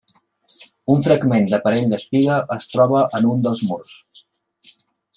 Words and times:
Un 0.93 1.03
fragment 1.07 1.45
d'aparell 1.51 1.93
d'espiga 1.93 2.39
es 2.57 2.73
troba 2.75 3.05
en 3.21 3.31
un 3.37 3.47
dels 3.49 3.65
murs. 3.71 4.05